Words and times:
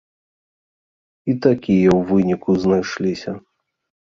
І 1.31 1.35
такія, 1.47 1.89
у 1.97 2.01
выніку, 2.13 2.57
знайшліся. 2.65 3.31